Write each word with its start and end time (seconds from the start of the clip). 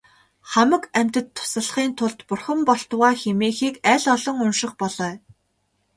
Хамаг 0.51 0.83
амьтдад 0.99 1.27
туслахын 1.35 1.89
тулд 1.97 2.19
бурхан 2.27 2.59
болтугай 2.69 3.15
хэмээхийг 3.21 3.75
аль 3.93 4.07
олон 4.15 4.37
унших 4.45 4.71
болой. 4.81 5.15